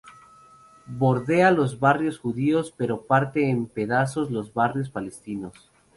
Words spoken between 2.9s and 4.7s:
parte en pedazos los